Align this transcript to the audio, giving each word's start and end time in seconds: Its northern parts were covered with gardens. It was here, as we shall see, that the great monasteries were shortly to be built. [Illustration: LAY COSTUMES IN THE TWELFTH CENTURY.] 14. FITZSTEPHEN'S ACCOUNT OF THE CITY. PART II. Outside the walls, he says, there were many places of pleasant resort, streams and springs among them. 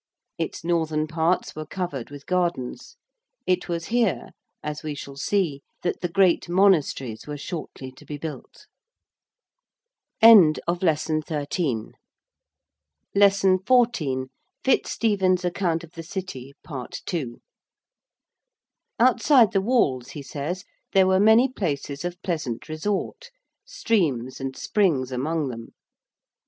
Its 0.39 0.63
northern 0.63 1.05
parts 1.05 1.55
were 1.55 1.67
covered 1.67 2.09
with 2.09 2.25
gardens. 2.25 2.97
It 3.45 3.69
was 3.69 3.89
here, 3.89 4.29
as 4.63 4.81
we 4.81 4.95
shall 4.95 5.15
see, 5.15 5.61
that 5.83 6.01
the 6.01 6.09
great 6.09 6.49
monasteries 6.49 7.27
were 7.27 7.37
shortly 7.37 7.91
to 7.91 8.03
be 8.03 8.17
built. 8.17 8.65
[Illustration: 10.19 10.47
LAY 10.47 10.53
COSTUMES 10.65 11.09
IN 11.11 11.15
THE 11.19 11.45
TWELFTH 13.13 13.33
CENTURY.] 13.35 13.59
14. 13.67 14.27
FITZSTEPHEN'S 14.63 15.45
ACCOUNT 15.45 15.83
OF 15.83 15.91
THE 15.91 16.01
CITY. 16.03 16.53
PART 16.63 17.13
II. 17.13 17.35
Outside 18.99 19.51
the 19.51 19.61
walls, 19.61 20.09
he 20.09 20.23
says, 20.23 20.65
there 20.93 21.05
were 21.05 21.19
many 21.19 21.47
places 21.47 22.03
of 22.03 22.19
pleasant 22.23 22.67
resort, 22.67 23.29
streams 23.63 24.41
and 24.41 24.55
springs 24.55 25.11
among 25.11 25.49
them. 25.49 25.73